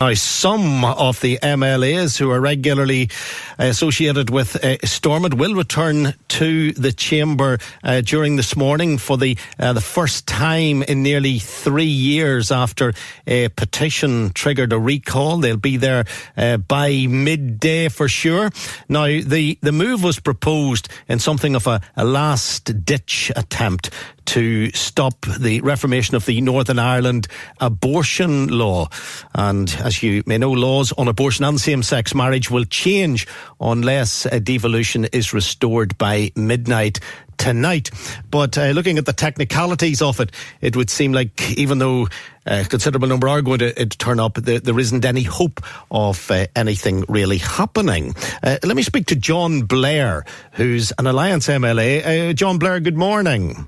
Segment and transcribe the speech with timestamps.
[0.00, 3.10] Now, some of the MLAs who are regularly
[3.58, 9.36] associated with uh, Stormont will return to the chamber uh, during this morning for the
[9.58, 12.94] uh, the first time in nearly three years after
[13.26, 15.36] a petition triggered a recall.
[15.36, 18.48] They'll be there uh, by midday for sure.
[18.88, 23.90] Now, the the move was proposed in something of a, a last ditch attempt
[24.26, 27.26] to stop the reformation of the Northern Ireland
[27.60, 28.88] abortion law.
[29.34, 33.26] And as you may know, laws on abortion and same sex marriage will change
[33.60, 37.00] unless a devolution is restored by midnight
[37.40, 37.90] tonight.
[38.30, 42.08] But uh, looking at the technicalities of it, it would seem like even though
[42.46, 45.60] a considerable number are going to, uh, turn up, there, there isn't any hope
[45.90, 48.14] of uh, anything really happening.
[48.42, 52.30] Uh, let me speak to John Blair, who's an Alliance MLA.
[52.30, 53.66] Uh, John Blair, good morning.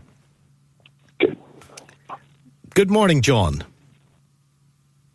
[2.75, 3.65] Good morning, John.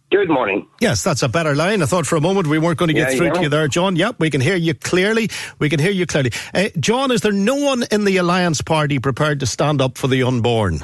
[0.09, 0.67] Good morning.
[0.79, 1.81] Yes, that's a better line.
[1.81, 3.33] I thought for a moment we weren't going to get Yeah, through yeah.
[3.33, 3.95] to you there, John.
[3.95, 5.29] Yep, we can hear you clearly.
[5.59, 6.31] We can hear you clearly.
[6.53, 10.07] Uh, John, is there no one in the Alliance Party prepared to stand up for
[10.07, 10.79] the unborn?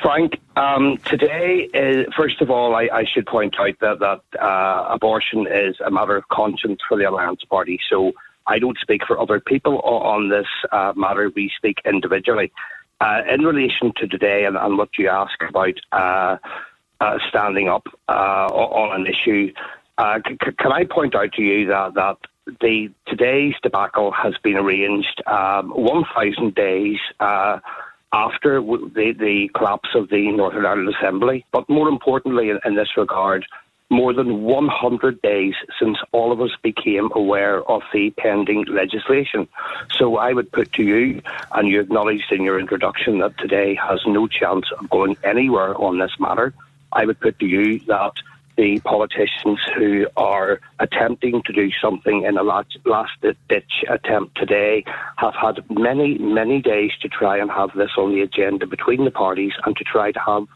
[0.00, 4.86] Frank, um, today, is, first of all, I, I should point out that, that uh,
[4.90, 7.80] abortion is a matter of conscience for the Alliance Party.
[7.90, 8.12] So
[8.46, 11.32] I don't speak for other people on this uh, matter.
[11.34, 12.52] We speak individually.
[13.00, 16.36] Uh, in relation to today and, and what you ask about uh,
[17.00, 19.52] uh, standing up uh, on an issue,
[19.98, 22.16] uh, c- can I point out to you that, that
[22.60, 27.60] the today's debacle has been arranged um, 1,000 days uh,
[28.12, 32.96] after the, the collapse of the Northern Ireland Assembly, but more importantly in, in this
[32.96, 33.46] regard,
[33.90, 39.48] more than 100 days since all of us became aware of the pending legislation.
[39.96, 41.22] So I would put to you,
[41.52, 45.98] and you acknowledged in your introduction that today has no chance of going anywhere on
[45.98, 46.52] this matter.
[46.92, 48.12] I would put to you that
[48.56, 52.76] the politicians who are attempting to do something in a last,
[53.48, 54.84] ditch attempt today
[55.16, 59.12] have had many, many days to try and have this on the agenda between the
[59.12, 60.48] parties and to try to have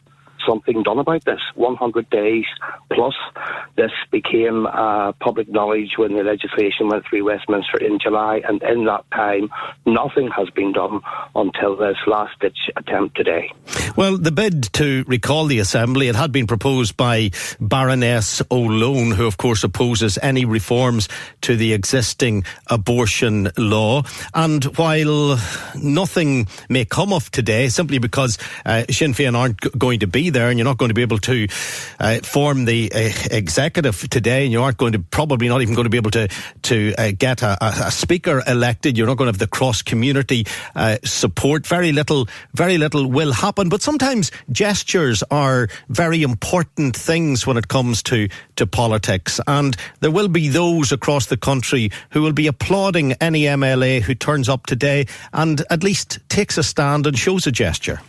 [0.47, 1.41] something done about this.
[1.54, 2.44] 100 days
[2.92, 3.14] plus.
[3.76, 8.84] This became uh, public knowledge when the legislation went through Westminster in July, and in
[8.84, 9.50] that time,
[9.86, 11.00] nothing has been done
[11.34, 13.50] until this last ditch attempt today.
[13.97, 19.26] Well, the bid to recall the Assembly, it had been proposed by Baroness O'Loan, who
[19.26, 21.08] of course opposes any reforms
[21.42, 24.02] to the existing abortion law.
[24.34, 25.38] And while
[25.75, 30.31] nothing may come of today, simply because uh, Sinn Féin aren't g- going to be
[30.32, 31.47] there and you're not going to be able to
[32.00, 35.84] uh, form the uh, executive today and you aren't going to, probably not even going
[35.84, 36.28] to be able to,
[36.62, 40.44] to uh, get a, a, speaker elected, you're not going to have the cross community
[40.75, 41.66] uh, support.
[41.66, 43.69] Very little, very little will happen.
[43.69, 49.41] But sometimes gestures are very important things when it comes to, to politics.
[49.47, 54.14] And there will be those across the country who will be applauding any MLA who
[54.14, 58.00] turns up today and at least takes a stand and shows a gesture.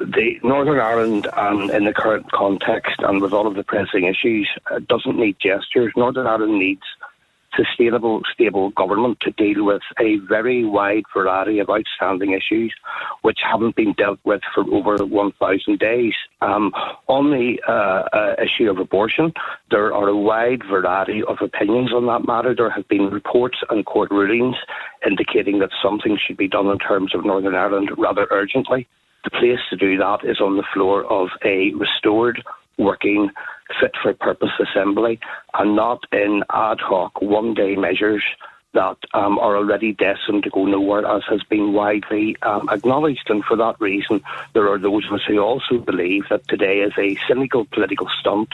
[0.00, 4.48] The Northern Ireland, um, in the current context and with all of the pressing issues,
[4.70, 5.92] uh, doesn't need gestures.
[5.96, 6.82] Northern Ireland needs
[7.56, 12.72] sustainable, stable government to deal with a very wide variety of outstanding issues
[13.22, 16.14] which haven't been dealt with for over 1,000 days.
[16.40, 16.72] Um,
[17.08, 19.32] on the uh, uh, issue of abortion,
[19.70, 22.54] there are a wide variety of opinions on that matter.
[22.54, 24.56] There have been reports and court rulings
[25.04, 28.86] indicating that something should be done in terms of Northern Ireland rather urgently.
[29.24, 32.42] The place to do that is on the floor of a restored,
[32.78, 33.30] working,
[33.80, 35.20] fit for purpose assembly
[35.54, 38.24] and not in ad hoc one day measures
[38.72, 43.28] that um, are already destined to go nowhere, as has been widely um, acknowledged.
[43.28, 44.22] And for that reason,
[44.52, 48.50] there are those of us who also believe that today is a cynical political stunt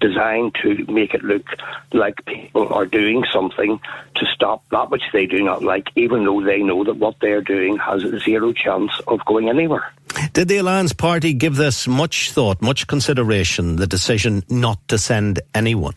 [0.00, 1.46] designed to make it look
[1.92, 3.78] like people are doing something
[4.16, 7.40] to stop that which they do not like, even though they know that what they're
[7.40, 9.92] doing has zero chance of going anywhere.
[10.32, 15.40] Did the Alliance Party give this much thought, much consideration, the decision not to send
[15.54, 15.94] anyone?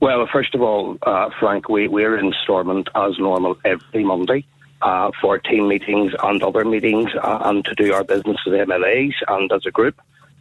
[0.00, 4.46] Well, first of all, uh, Frank, we, we're in Stormont as normal every Monday.
[4.80, 9.12] Uh, for team meetings and other meetings uh, and to do our business as MLAs
[9.28, 9.94] and as a group.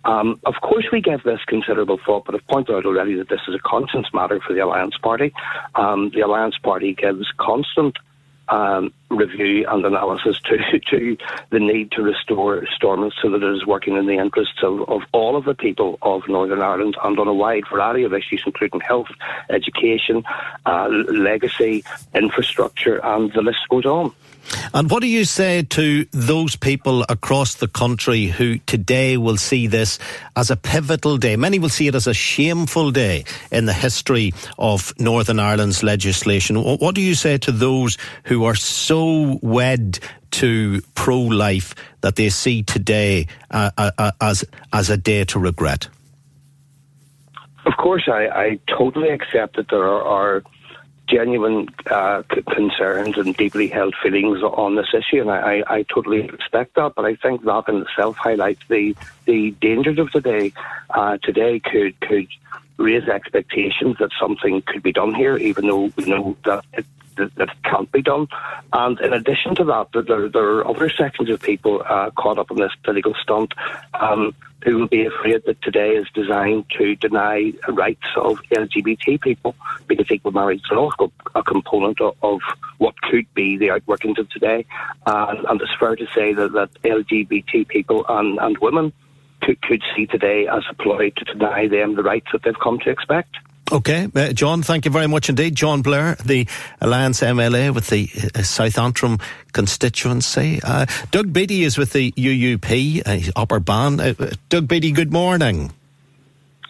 [0.03, 3.41] Um, of course, we give this considerable thought, but I've pointed out already that this
[3.47, 5.31] is a conscience matter for the Alliance Party.
[5.75, 7.99] Um, the Alliance Party gives constant
[8.51, 11.17] um, review and analysis to, to
[11.49, 15.01] the need to restore Stormont so that it is working in the interests of, of
[15.13, 18.81] all of the people of Northern Ireland and on a wide variety of issues, including
[18.81, 19.09] health,
[19.49, 20.23] education,
[20.65, 21.83] uh, legacy,
[22.13, 24.13] infrastructure, and the list goes on.
[24.73, 29.67] And what do you say to those people across the country who today will see
[29.67, 29.99] this
[30.35, 31.35] as a pivotal day?
[31.35, 36.55] Many will see it as a shameful day in the history of Northern Ireland's legislation.
[36.57, 39.99] What do you say to those who are so wed
[40.31, 45.39] to pro life that they see today uh, uh, uh, as, as a day to
[45.39, 45.87] regret?
[47.65, 50.43] Of course, I, I totally accept that there are, are
[51.11, 52.23] genuine uh,
[52.53, 56.93] concerns and deeply held feelings on this issue, and I, I, totally respect that.
[56.95, 60.53] But I think that in itself highlights the the dangers of today.
[60.89, 62.27] Uh, today could could
[62.77, 66.65] raise expectations that something could be done here, even though we know that
[67.35, 68.27] that, can't be done.
[68.73, 72.51] And in addition to that, there, there are other sections of people uh, caught up
[72.51, 73.53] in this political stunt
[73.93, 74.33] um,
[74.63, 79.55] who will be afraid that today is designed to deny rights of LGBT people
[79.87, 82.41] because equal marriage is also a component of, of
[82.77, 84.65] what could be the outworkings of today.
[85.05, 88.93] And, and it's fair to say that, that LGBT people and, and women
[89.41, 92.79] could, could see today as a ploy to deny them the rights that they've come
[92.79, 93.35] to expect.
[93.71, 95.55] Okay, uh, John, thank you very much indeed.
[95.55, 96.45] John Blair, the
[96.81, 99.17] Alliance MLA with the uh, South Antrim
[99.53, 100.59] constituency.
[100.61, 104.01] Uh, Doug Beattie is with the UUP, uh, Upper Bann.
[104.01, 104.13] Uh,
[104.49, 105.71] Doug Beattie, good morning.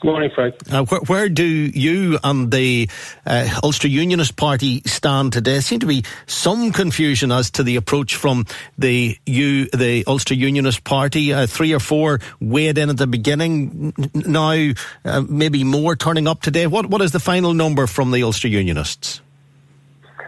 [0.02, 0.56] Good morning, Frank.
[0.74, 2.90] Uh, where, where, do you and the
[3.24, 5.52] uh, Ulster Unionist Party stand today?
[5.52, 8.48] There seems to be some confusion as to the approach from
[8.80, 11.36] the U, the Ulster Unionist Party.
[11.36, 13.94] Uh, three or four weighed in at the beginning.
[14.16, 14.72] Now,
[15.06, 16.66] uh, maybe more turning up today.
[16.66, 19.22] What what is the final number from the Ulster Unionists?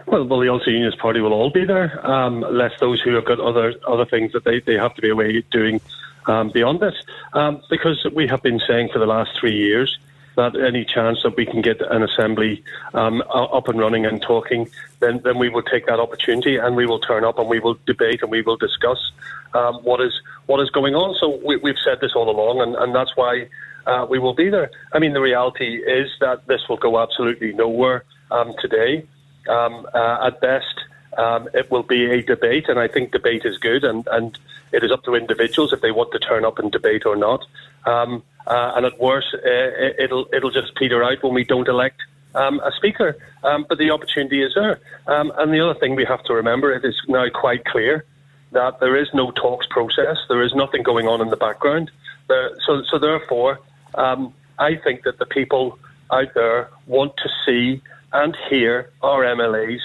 [0.06, 3.24] Well, well, the Ulster Unionist Party will all be there, um, less those who have
[3.24, 5.80] got other other things that they, they have to be away doing
[6.26, 6.94] um, beyond this.
[7.32, 9.98] Um, because we have been saying for the last three years
[10.36, 12.62] that any chance that we can get an assembly
[12.92, 14.68] um, up and running and talking,
[15.00, 17.78] then, then we will take that opportunity and we will turn up and we will
[17.86, 18.98] debate and we will discuss
[19.54, 20.12] um, what is
[20.46, 21.14] what is going on.
[21.20, 23.48] So we, have said this all along, and, and that's why
[23.86, 24.70] uh, we will be there.
[24.92, 29.06] I mean, the reality is that this will go absolutely nowhere um, today.
[29.48, 30.74] Um, uh, at best,
[31.18, 34.38] um, it will be a debate, and I think debate is good, and, and
[34.72, 37.44] it is up to individuals if they want to turn up and debate or not.
[37.86, 39.38] Um, uh, and at worst, uh,
[39.98, 42.00] it'll it'll just peter out when we don't elect
[42.34, 43.16] um, a speaker.
[43.42, 44.80] Um, but the opportunity is there.
[45.06, 48.04] Um, and the other thing we have to remember, it is now quite clear
[48.52, 50.16] that there is no talks process.
[50.28, 51.90] There is nothing going on in the background.
[52.28, 53.60] There, so, so therefore,
[53.94, 55.78] um, I think that the people
[56.10, 59.80] out there want to see and hear our MLAs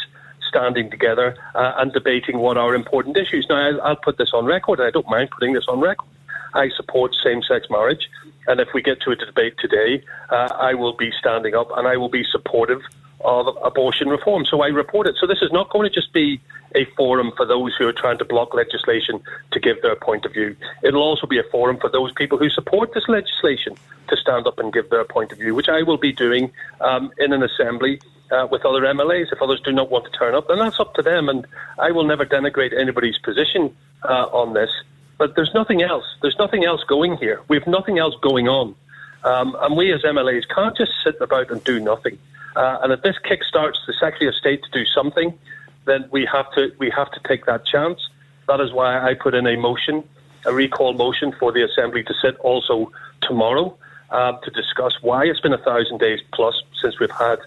[0.49, 3.45] standing together uh, and debating what are important issues.
[3.47, 6.07] Now, I'll, I'll put this on record, I don't mind putting this on record.
[6.53, 8.09] I support same sex marriage.
[8.47, 11.87] And if we get to a debate today, uh, I will be standing up and
[11.87, 12.81] I will be supportive
[13.21, 14.45] of abortion reform.
[14.45, 15.15] So I report it.
[15.19, 16.41] So this is not going to just be
[16.75, 20.33] a forum for those who are trying to block legislation to give their point of
[20.33, 20.55] view.
[20.83, 23.75] It'll also be a forum for those people who support this legislation
[24.07, 26.51] to stand up and give their point of view, which I will be doing
[26.81, 27.99] um, in an assembly
[28.31, 29.31] uh, with other MLAs.
[29.31, 31.29] If others do not want to turn up, then that's up to them.
[31.29, 31.45] And
[31.77, 34.69] I will never denigrate anybody's position uh, on this.
[35.17, 36.05] But there's nothing else.
[36.21, 37.41] There's nothing else going here.
[37.47, 38.75] We have nothing else going on.
[39.23, 42.17] Um, and we as MLAs can't just sit about and do nothing.
[42.55, 45.37] Uh, and if this kickstarts the Secretary of State to do something,
[45.85, 47.99] then we have to we have to take that chance.
[48.47, 50.03] That is why I put in a motion,
[50.45, 53.77] a recall motion for the Assembly to sit also tomorrow
[54.09, 57.39] uh, to discuss why it's been a thousand days plus since we've had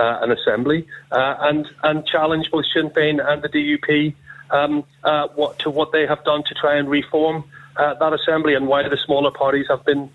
[0.00, 0.80] uh, an assembly,
[1.12, 4.14] uh, and and challenge both Sinn Féin and the DUP
[4.50, 7.44] um, uh, what, to what they have done to try and reform
[7.76, 10.10] that assembly, and why the smaller parties have been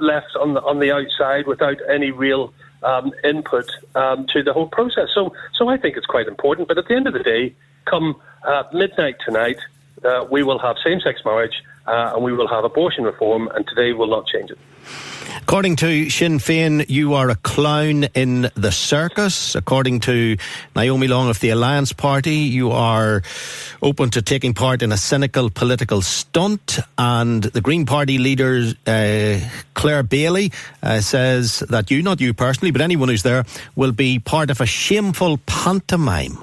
[0.00, 4.68] left on the on the outside without any real um, input um, to the whole
[4.68, 5.08] process.
[5.14, 6.68] So, so I think it's quite important.
[6.68, 9.58] But at the end of the day, come uh, midnight tonight,
[10.04, 13.92] uh, we will have same-sex marriage uh, and we will have abortion reform, and today
[13.92, 14.58] will not change it.
[15.42, 19.54] According to Sinn Féin, you are a clown in the circus.
[19.54, 20.36] According to
[20.76, 23.22] Naomi Long of the Alliance Party, you are
[23.82, 26.78] open to taking part in a cynical political stunt.
[26.96, 29.40] And the Green Party leader, uh,
[29.74, 34.20] Clare Bailey, uh, says that you, not you personally, but anyone who's there, will be
[34.20, 36.42] part of a shameful pantomime.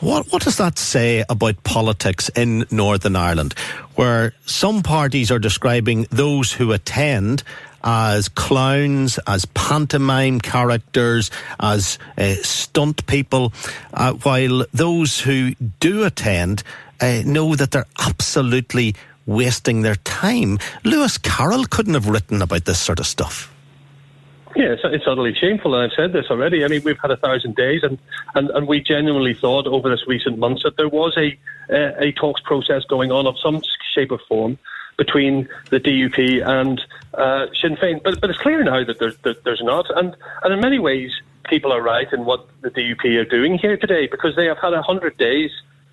[0.00, 3.54] What, what does that say about politics in Northern Ireland,
[3.96, 7.42] where some parties are describing those who attend
[7.82, 13.52] as clowns, as pantomime characters, as uh, stunt people,
[13.92, 16.62] uh, while those who do attend
[17.00, 18.94] uh, know that they're absolutely
[19.26, 20.60] wasting their time.
[20.84, 23.52] Lewis Carroll couldn't have written about this sort of stuff.
[24.56, 26.64] Yeah, it's, it's utterly shameful, and I've said this already.
[26.64, 27.98] I mean, we've had a thousand days, and,
[28.34, 31.38] and, and we genuinely thought over this recent months that there was a,
[31.70, 33.62] a, a talks process going on of some
[33.94, 34.58] shape or form
[34.96, 36.80] between the DUP and
[37.14, 38.02] uh, Sinn Féin.
[38.02, 39.86] But, but it's clear now that there's, that there's not.
[39.96, 41.12] And, and in many ways,
[41.48, 44.72] people are right in what the DUP are doing here today because they have had
[44.72, 45.50] 100 days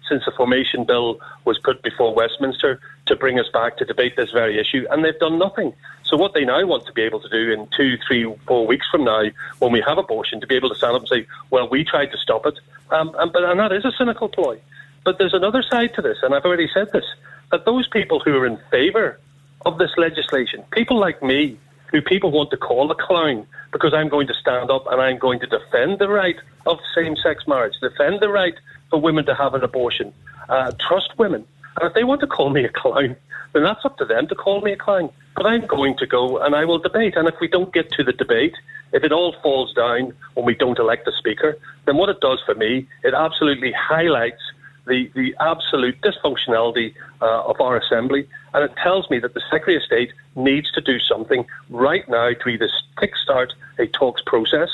[0.07, 4.31] since the formation bill was put before Westminster to bring us back to debate this
[4.31, 5.73] very issue, and they've done nothing.
[6.03, 8.87] So what they now want to be able to do in two, three, four weeks
[8.89, 9.23] from now,
[9.59, 12.11] when we have abortion, to be able to stand up and say, "Well, we tried
[12.11, 12.59] to stop it,"
[12.91, 14.59] um, and, but and that is a cynical ploy.
[15.03, 17.05] But there's another side to this, and I've already said this
[17.51, 19.19] that those people who are in favour
[19.65, 21.57] of this legislation, people like me,
[21.91, 25.17] who people want to call a clown because I'm going to stand up and I'm
[25.17, 28.55] going to defend the right of same sex marriage, defend the right
[28.95, 30.13] for women to have an abortion,
[30.47, 31.45] uh, trust women.
[31.75, 33.17] And if they want to call me a clown,
[33.51, 35.09] then that's up to them to call me a clown.
[35.35, 37.17] But I'm going to go and I will debate.
[37.17, 38.55] And if we don't get to the debate,
[38.93, 42.39] if it all falls down when we don't elect a speaker, then what it does
[42.45, 44.39] for me, it absolutely highlights
[44.87, 49.75] the, the absolute dysfunctionality uh, of our Assembly, and it tells me that the Secretary
[49.75, 54.69] of State needs to do something right now to either kickstart a talks process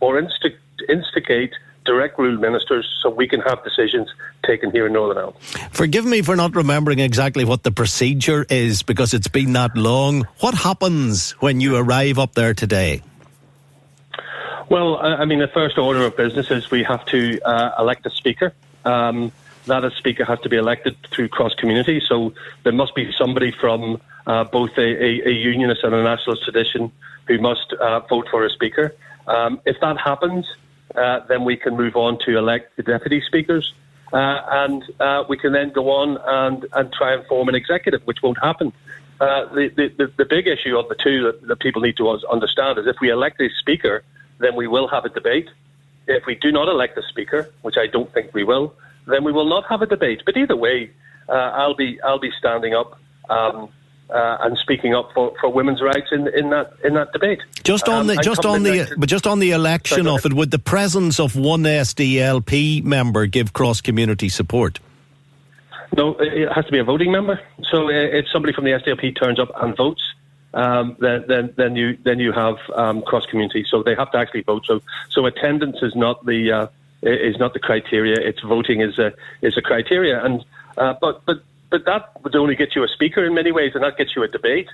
[0.00, 0.56] or insti-
[0.88, 1.52] instigate
[1.86, 4.08] direct rule ministers so we can have decisions
[4.44, 5.36] taken here in Northern Ireland.
[5.70, 10.26] Forgive me for not remembering exactly what the procedure is because it's been that long.
[10.40, 13.02] What happens when you arrive up there today?
[14.68, 18.10] Well, I mean, the first order of business is we have to uh, elect a
[18.10, 18.52] speaker.
[18.84, 19.32] Um,
[19.66, 22.00] that a speaker has to be elected through cross community.
[22.06, 26.44] So there must be somebody from uh, both a, a, a, unionist and a nationalist
[26.44, 26.90] tradition
[27.26, 28.94] who must uh, vote for a speaker.
[29.26, 30.46] Um, if that happens,
[30.94, 33.72] uh, then we can move on to elect the deputy speakers.
[34.12, 38.02] Uh, and uh, we can then go on and, and try and form an executive,
[38.04, 38.72] which won't happen.
[39.20, 42.78] Uh, the, the, the big issue of the two that, that people need to understand
[42.78, 44.04] is if we elect a speaker,
[44.38, 45.48] then we will have a debate.
[46.06, 48.74] If we do not elect a speaker, which I don't think we will,
[49.06, 50.22] then we will not have a debate.
[50.24, 50.90] But either way,
[51.28, 53.70] uh, I'll be I'll be standing up um,
[54.10, 57.40] uh, and speaking up for, for women's rights in, in that in that debate.
[57.64, 60.32] Just on um, the just on the but just on the election Sorry, of it,
[60.32, 64.78] would the presence of one SDLP member give cross community support?
[65.96, 67.40] No, it has to be a voting member.
[67.70, 70.02] So uh, if somebody from the SDLP turns up and votes,
[70.54, 73.64] um, then, then, then you then you have um, cross community.
[73.68, 74.64] So they have to actually vote.
[74.66, 76.66] So so attendance is not the uh,
[77.02, 78.16] is not the criteria.
[78.18, 80.24] It's voting is a is a criteria.
[80.24, 80.44] And
[80.76, 83.82] uh, but but but that would only get you a speaker in many ways, and
[83.82, 84.68] that gets you a debate.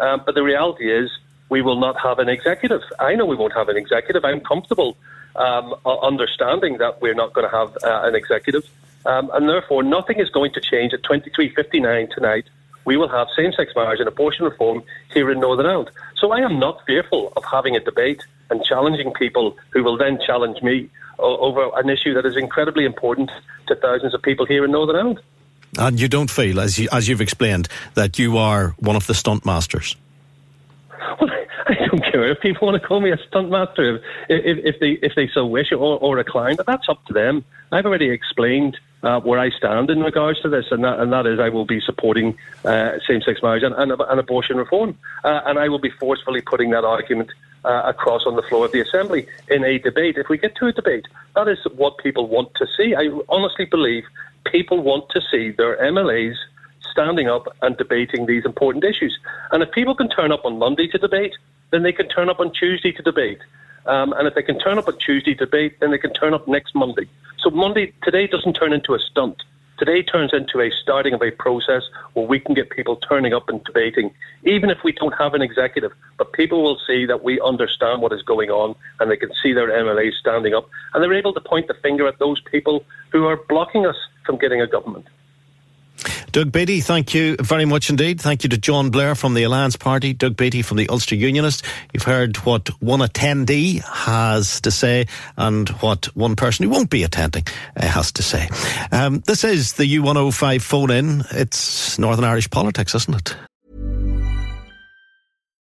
[0.00, 1.10] Um, but the reality is,
[1.48, 2.82] we will not have an executive.
[2.98, 4.24] I know we won't have an executive.
[4.24, 4.96] I'm comfortable
[5.36, 8.64] um, understanding that we're not going to have uh, an executive,
[9.06, 12.44] um, and therefore nothing is going to change at 23:59 tonight
[12.88, 15.90] we will have same sex marriage and abortion reform here in Northern Ireland.
[16.16, 20.18] So I am not fearful of having a debate and challenging people who will then
[20.26, 20.88] challenge me
[21.18, 23.30] over an issue that is incredibly important
[23.66, 25.20] to thousands of people here in Northern Ireland.
[25.76, 29.14] And you don't feel, as, you, as you've explained, that you are one of the
[29.14, 29.96] stunt masters?
[31.20, 31.30] Well,
[31.66, 34.92] I don't care if people want to call me a stunt master, if, if they
[35.06, 36.56] if they so wish, or, or a clown.
[36.56, 37.44] But that's up to them.
[37.70, 41.26] I've already explained uh, where I stand in regards to this, and that, and that
[41.26, 45.58] is I will be supporting uh, same-sex marriage and, and, and abortion reform, uh, and
[45.58, 47.30] I will be forcefully putting that argument
[47.64, 50.16] uh, across on the floor of the assembly in a debate.
[50.16, 51.06] If we get to a debate,
[51.36, 52.94] that is what people want to see.
[52.94, 54.04] I honestly believe
[54.50, 56.36] people want to see their MLAs
[56.90, 59.16] standing up and debating these important issues.
[59.52, 61.34] And if people can turn up on Monday to debate,
[61.70, 63.40] then they can turn up on Tuesday to debate.
[63.86, 66.34] Um, and if they can turn up on Tuesday to debate, then they can turn
[66.34, 67.08] up next Monday.
[67.38, 69.42] So Monday today doesn't turn into a stunt.
[69.78, 73.48] Today turns into a starting of a process where we can get people turning up
[73.48, 74.12] and debating,
[74.42, 75.92] even if we don't have an executive.
[76.16, 79.52] But people will see that we understand what is going on and they can see
[79.52, 83.26] their MLAs standing up and they're able to point the finger at those people who
[83.26, 83.96] are blocking us
[84.28, 85.06] from getting a government.
[86.32, 88.20] Doug Beattie, thank you very much indeed.
[88.20, 91.64] Thank you to John Blair from the Alliance Party, Doug Beattie from the Ulster Unionist.
[91.94, 95.06] You've heard what one attendee has to say
[95.38, 97.44] and what one person who won't be attending
[97.74, 98.48] uh, has to say.
[98.92, 101.24] Um, this is the U105 phone in.
[101.30, 103.36] It's Northern Irish politics, isn't it?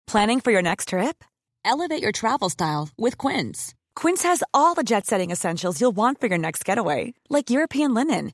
[0.06, 1.24] Planning for your next trip?
[1.66, 3.74] Elevate your travel style with Quince.
[3.96, 7.96] Quince has all the jet setting essentials you'll want for your next getaway, like European
[7.96, 8.34] linen